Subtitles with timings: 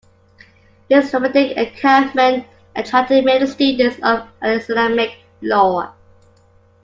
[0.89, 5.93] His nomadic encampment attracted many students of Islamic law.